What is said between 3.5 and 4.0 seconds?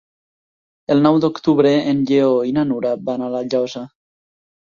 Llosa.